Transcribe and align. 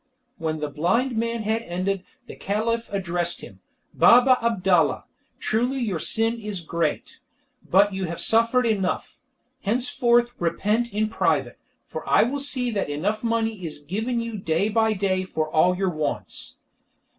When 0.39 0.61
the 0.61 0.67
blind 0.67 1.15
man 1.15 1.43
had 1.43 1.61
ended 1.61 2.03
the 2.25 2.35
Caliph 2.35 2.89
addressed 2.91 3.41
him: 3.41 3.59
"Baba 3.93 4.39
Abdalla, 4.43 5.03
truly 5.39 5.77
your 5.77 5.99
sin 5.99 6.39
is 6.39 6.61
great, 6.61 7.19
but 7.69 7.93
you 7.93 8.05
have 8.05 8.19
suffered 8.19 8.65
enough. 8.65 9.19
Henceforth 9.61 10.33
repent 10.39 10.91
in 10.91 11.07
private, 11.07 11.59
for 11.85 12.01
I 12.09 12.23
will 12.23 12.39
see 12.39 12.71
that 12.71 12.89
enough 12.89 13.23
money 13.23 13.63
is 13.63 13.77
given 13.77 14.19
you 14.19 14.39
day 14.39 14.69
by 14.69 14.93
day 14.93 15.23
for 15.23 15.47
all 15.47 15.77
your 15.77 15.91
wants." 15.91 16.55